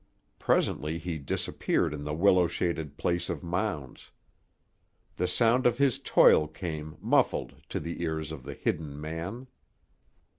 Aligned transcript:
Presently 0.39 0.97
he 0.97 1.19
disappeared 1.19 1.93
in 1.93 2.03
the 2.05 2.15
willow 2.15 2.47
shaded 2.47 2.97
place 2.97 3.29
of 3.29 3.43
mounds. 3.43 4.09
The 5.17 5.27
sound 5.27 5.67
of 5.67 5.77
his 5.77 5.99
toil 5.99 6.47
came, 6.47 6.97
muffled, 6.99 7.53
to 7.69 7.79
the 7.79 8.01
ears 8.01 8.31
of 8.31 8.41
the 8.41 8.55
hidden 8.55 8.99
man. 8.99 9.45